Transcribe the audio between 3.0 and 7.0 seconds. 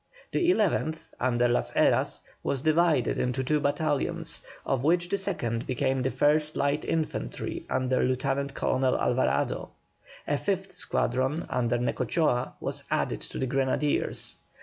into two battalions, of which the second became the 1st Light